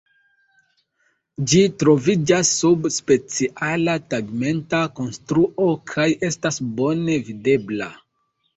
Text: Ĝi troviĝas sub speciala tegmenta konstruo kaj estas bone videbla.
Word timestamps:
Ĝi 1.51 1.59
troviĝas 1.83 2.49
sub 2.61 2.87
speciala 2.95 3.95
tegmenta 4.15 4.81
konstruo 5.03 5.71
kaj 5.95 6.09
estas 6.33 6.61
bone 6.83 7.23
videbla. 7.31 7.95